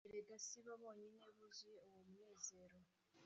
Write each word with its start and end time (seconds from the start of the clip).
Erega 0.09 0.35
sibo 0.45 0.73
bonyine 0.81 1.27
buzuye 1.37 1.79
uwo 1.87 1.99
munezero 2.11 2.77